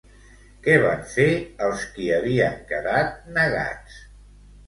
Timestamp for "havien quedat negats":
2.15-4.01